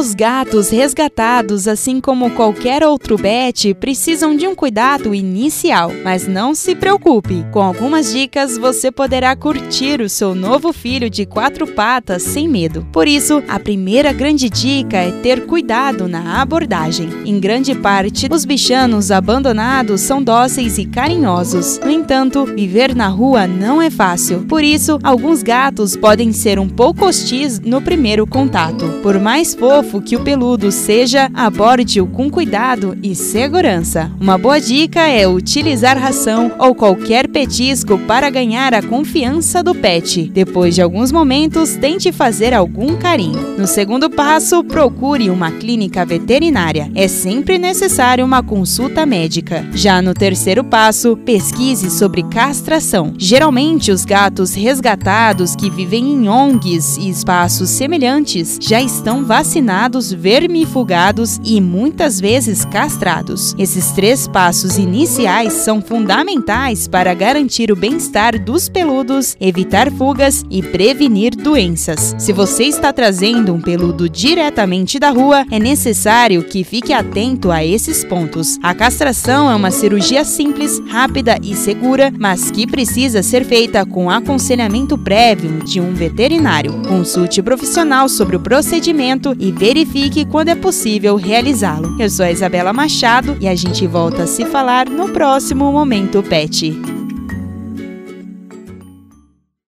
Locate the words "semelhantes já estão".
57.70-59.24